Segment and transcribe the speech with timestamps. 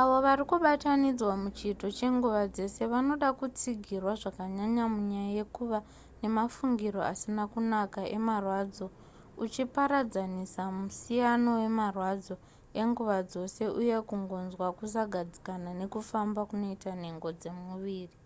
[0.00, 5.78] avo vari kubatanidzwa muchiito chenguva dzese vanoda kutsigirwa zvakanyanya munyaya yekuva
[6.20, 8.86] nemafungiro asina kunaka emarwadzo
[9.44, 12.34] uchiparadzanisa musiyano wemarwadzo
[12.80, 18.16] enguva dzose uye kungonzwa kusagadzikana nekufamba kunoita nhengo dzemuviri